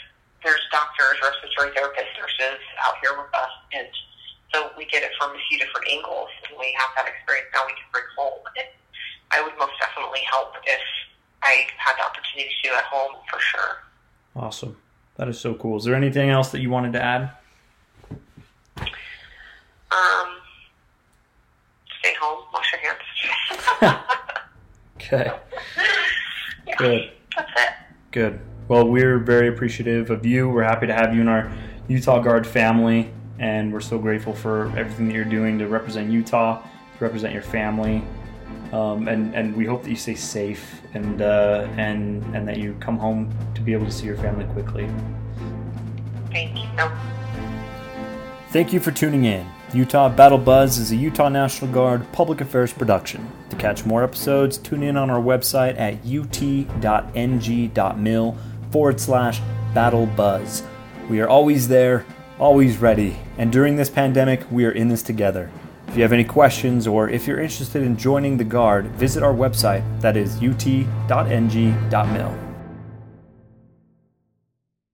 there's 0.44 0.64
doctors, 0.74 1.22
respiratory 1.22 1.70
therapists, 1.78 2.14
nurses 2.18 2.62
out 2.82 2.98
here 3.02 3.14
with 3.14 3.30
us, 3.34 3.54
and 3.74 3.88
so 4.54 4.72
we 4.78 4.86
get 4.86 5.04
it 5.04 5.12
from 5.20 5.32
a 5.32 5.42
few 5.50 5.58
different 5.58 5.88
angles, 5.88 6.30
and 6.50 6.58
we 6.60 6.76
have 6.78 6.90
that 6.98 7.08
experience 7.08 7.48
now 7.54 7.64
we 7.66 7.74
can 7.74 7.88
bring 7.94 8.10
home. 8.18 8.42
And 8.58 8.68
I 9.32 9.42
would 9.42 9.54
most 9.58 9.74
definitely 9.80 10.22
help 10.30 10.56
if 10.66 10.82
I 11.44 11.68
had 11.78 11.96
the 11.98 12.04
opportunity 12.04 12.50
to 12.50 12.70
do 12.70 12.76
at 12.76 12.84
home 12.84 13.16
for 13.30 13.40
sure. 13.40 13.86
Awesome. 14.36 14.78
That 15.18 15.28
is 15.30 15.40
so 15.40 15.54
cool. 15.54 15.78
Is 15.78 15.86
there 15.86 15.96
anything 15.96 16.30
else 16.30 16.52
that 16.52 16.62
you 16.62 16.70
wanted 16.70 16.94
to 16.94 17.02
add? 17.04 17.32
Um, 19.92 20.38
stay 22.00 22.14
home, 22.20 22.46
wash 22.54 22.72
your 22.72 22.82
hands. 22.82 24.02
Okay. 25.12 25.32
Yeah, 26.68 26.76
Good. 26.78 27.12
That's 27.36 27.52
it. 27.56 27.70
Good. 28.12 28.40
Well, 28.68 28.88
we're 28.88 29.20
very 29.20 29.50
appreciative 29.50 30.10
of 30.10 30.26
you. 30.26 30.50
We're 30.50 30.64
happy 30.64 30.88
to 30.88 30.94
have 30.94 31.14
you 31.14 31.22
in 31.22 31.28
our 31.28 31.52
Utah 31.88 32.20
Guard 32.20 32.48
family, 32.48 33.12
and 33.40 33.74
we're 33.74 33.82
so 33.82 33.98
grateful 33.98 34.34
for 34.34 34.68
everything 34.78 35.08
that 35.08 35.14
you're 35.14 35.26
doing 35.26 35.60
to 35.60 35.68
represent 35.68 36.10
Utah, 36.10 36.62
to 36.62 37.04
represent 37.04 37.34
your 37.34 37.44
family, 37.44 38.04
um, 38.72 39.08
and 39.08 39.36
and 39.36 39.56
we 39.56 39.66
hope 39.66 39.84
that 39.84 39.90
you 39.90 39.96
stay 39.96 40.16
safe 40.16 40.82
and 40.94 41.22
uh, 41.22 41.68
and 41.78 42.24
and 42.36 42.48
that 42.48 42.58
you 42.58 42.76
come 42.80 42.98
home 42.98 43.30
to 43.56 43.62
be 43.62 43.74
able 43.74 43.86
to 43.86 43.92
see 43.92 44.06
your 44.06 44.18
family 44.18 44.46
quickly. 44.54 44.90
Thank 46.32 46.58
you. 46.58 46.70
Thank 48.52 48.72
you 48.72 48.80
for 48.80 48.92
tuning 48.92 49.26
in. 49.26 49.46
Utah 49.74 50.10
Battle 50.10 50.38
Buzz 50.38 50.78
is 50.78 50.92
a 50.92 50.98
Utah 50.98 51.30
National 51.30 51.72
Guard 51.72 52.12
public 52.12 52.42
affairs 52.42 52.74
production. 52.74 53.32
To 53.52 53.56
catch 53.56 53.86
more 53.86 54.04
episodes, 54.04 54.58
tune 54.58 54.84
in 54.84 54.98
on 54.98 55.10
our 55.10 55.22
website 55.22 55.80
at 55.80 55.94
ut.ng.mil 56.06 57.18
forward 58.70 59.00
slash 59.00 59.40
battle 59.74 60.08
buzz. 60.08 60.64
We 61.10 61.22
are 61.22 61.30
always 61.30 61.70
there, 61.70 62.06
always 62.38 62.80
ready, 62.80 63.16
and 63.38 63.50
during 63.50 63.78
this 63.78 63.90
pandemic, 63.90 64.44
we 64.52 64.66
are 64.66 64.72
in 64.72 64.90
this 64.90 65.04
together. 65.04 65.50
If 65.88 65.96
you 65.96 66.02
have 66.02 66.12
any 66.12 66.26
questions 66.26 66.86
or 66.86 67.08
if 67.08 67.26
you're 67.26 67.40
interested 67.40 67.82
in 67.82 67.96
joining 67.96 68.36
the 68.36 68.44
Guard, 68.44 68.88
visit 68.88 69.24
our 69.24 69.34
website 69.34 69.84
that 70.02 70.18
is 70.18 70.36
ut.ng.mil. 70.44 70.82